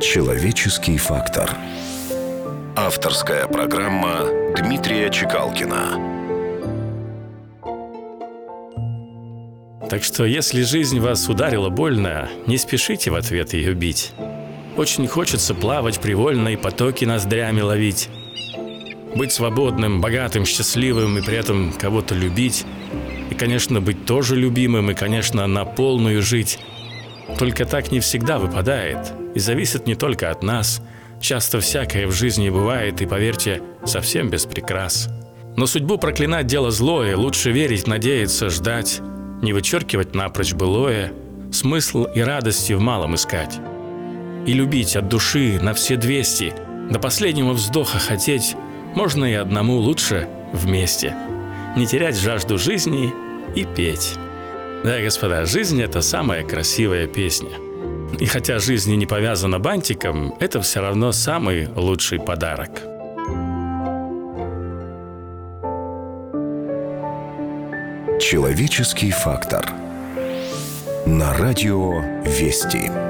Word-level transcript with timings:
Человеческий 0.00 0.96
фактор. 0.96 1.50
Авторская 2.76 3.48
программа 3.48 4.26
Дмитрия 4.56 5.10
Чекалкина. 5.10 6.18
Так 9.90 10.04
что, 10.04 10.24
если 10.24 10.62
жизнь 10.62 11.00
вас 11.00 11.28
ударила 11.28 11.68
больно, 11.68 12.28
не 12.46 12.58
спешите 12.58 13.10
в 13.10 13.16
ответ 13.16 13.54
ее 13.54 13.74
бить. 13.74 14.12
Очень 14.76 15.08
хочется 15.08 15.52
плавать 15.52 15.98
привольно 15.98 16.50
и 16.50 16.56
потоки 16.56 17.04
ноздрями 17.04 17.60
ловить. 17.60 18.08
Быть 19.16 19.32
свободным, 19.32 20.00
богатым, 20.00 20.46
счастливым 20.46 21.18
и 21.18 21.22
при 21.22 21.36
этом 21.36 21.72
кого-то 21.72 22.14
любить. 22.14 22.64
И, 23.30 23.34
конечно, 23.34 23.80
быть 23.80 24.06
тоже 24.06 24.36
любимым, 24.36 24.92
и, 24.92 24.94
конечно, 24.94 25.44
на 25.48 25.64
полную 25.64 26.22
жить. 26.22 26.60
Только 27.36 27.66
так 27.66 27.92
не 27.92 28.00
всегда 28.00 28.38
выпадает. 28.38 29.12
И 29.34 29.38
зависит 29.38 29.86
не 29.86 29.94
только 29.94 30.30
от 30.30 30.42
нас. 30.42 30.80
Часто 31.20 31.60
всякое 31.60 32.06
в 32.06 32.12
жизни 32.12 32.48
бывает, 32.48 33.02
и, 33.02 33.06
поверьте, 33.06 33.60
совсем 33.84 34.30
без 34.30 34.46
прикрас. 34.46 35.08
Но 35.56 35.66
судьбу 35.66 35.98
проклинать 35.98 36.46
дело 36.46 36.70
злое, 36.70 37.16
лучше 37.16 37.50
верить, 37.50 37.86
надеяться, 37.86 38.48
ждать. 38.48 39.00
Не 39.42 39.52
вычеркивать 39.52 40.14
напрочь 40.14 40.54
былое, 40.54 41.12
смысл 41.52 42.04
и 42.04 42.20
радости 42.20 42.72
в 42.72 42.80
малом 42.80 43.14
искать. 43.14 43.58
И 44.46 44.52
любить 44.52 44.96
от 44.96 45.08
души 45.08 45.58
на 45.60 45.74
все 45.74 45.96
двести, 45.96 46.54
до 46.90 46.98
последнего 46.98 47.52
вздоха 47.52 47.98
хотеть, 47.98 48.56
можно 48.94 49.24
и 49.24 49.34
одному 49.34 49.76
лучше 49.76 50.28
вместе. 50.52 51.14
Не 51.76 51.86
терять 51.86 52.18
жажду 52.18 52.56
жизни 52.56 53.12
и 53.54 53.64
петь. 53.64 54.14
Да, 54.84 55.00
господа, 55.00 55.44
жизнь– 55.44 55.82
это 55.82 56.00
самая 56.00 56.44
красивая 56.44 57.06
песня. 57.08 57.50
И 58.20 58.26
хотя 58.26 58.58
жизнь 58.58 58.94
не 58.94 59.06
повязана 59.06 59.58
бантиком, 59.58 60.34
это 60.40 60.60
все 60.60 60.80
равно 60.80 61.12
самый 61.12 61.68
лучший 61.68 62.20
подарок. 62.20 62.70
Человеческий 68.20 69.10
фактор. 69.10 69.66
На 71.06 71.34
радио 71.36 72.00
«Вести». 72.24 73.07